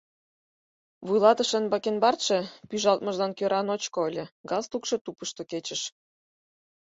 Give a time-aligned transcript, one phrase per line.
[1.05, 2.37] Вуйлатышын бакенбардше
[2.69, 5.81] пӱжалтмыжлан кӧра ночко ыле, галстукшо тупышто кечыш.